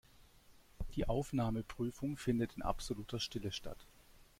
Die 0.95 1.07
Aufnahmeprüfung 1.07 2.17
findet 2.17 2.55
in 2.55 2.63
absoluter 2.63 3.19
Stille 3.19 3.51
statt. 3.51 3.85